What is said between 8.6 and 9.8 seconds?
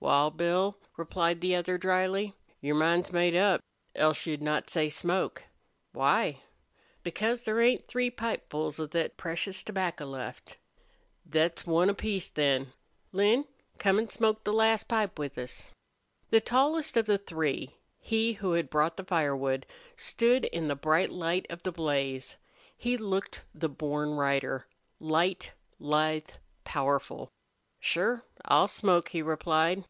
of thet precious